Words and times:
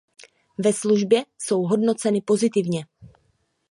Ve 0.59 0.73
službě 0.73 1.25
jsou 1.37 1.61
hodnoceny 1.63 2.21
pozitivně. 2.21 2.85